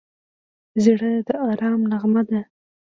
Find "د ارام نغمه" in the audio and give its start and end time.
1.27-2.21